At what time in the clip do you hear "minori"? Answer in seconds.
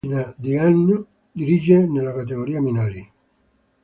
2.59-3.11